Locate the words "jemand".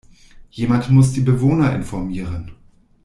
0.49-0.89